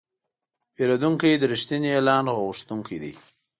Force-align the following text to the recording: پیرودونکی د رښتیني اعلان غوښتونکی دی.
پیرودونکی 0.75 1.33
د 1.37 1.43
رښتیني 1.53 1.89
اعلان 1.93 2.25
غوښتونکی 2.37 2.97
دی. 3.03 3.13